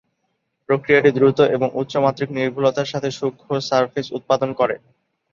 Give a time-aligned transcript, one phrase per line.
[0.69, 4.75] প্রক্রিয়াটি দ্রুত এবং উচ্চ মাত্রিক নির্ভুলতার সাথে সূক্ষ্ম সারফেস উৎপাদন করে।